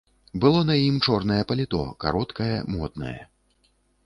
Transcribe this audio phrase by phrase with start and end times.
[0.43, 3.15] Было на ім чорнае паліто, кароткае, моднае.